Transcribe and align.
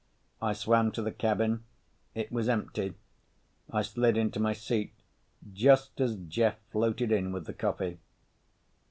I 0.41 0.53
swam 0.53 0.91
to 0.93 1.03
the 1.03 1.11
cabin. 1.11 1.63
It 2.15 2.31
was 2.31 2.49
empty. 2.49 2.95
I 3.69 3.83
slid 3.83 4.17
into 4.17 4.39
my 4.39 4.51
seat 4.51 4.93
just 5.53 6.01
as 6.01 6.15
Jeff 6.15 6.57
floated 6.71 7.11
in 7.11 7.31
with 7.31 7.45
the 7.45 7.53
coffee. 7.53 7.99